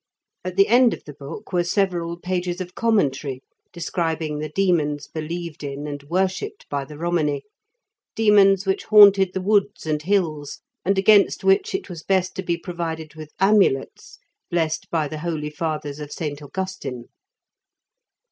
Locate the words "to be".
12.37-12.57